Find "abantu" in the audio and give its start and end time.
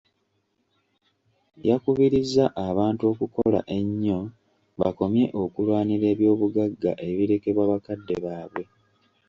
2.69-3.03